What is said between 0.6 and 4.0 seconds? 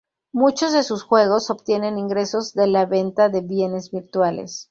de sus juegos obtienen ingresos de la venta de bienes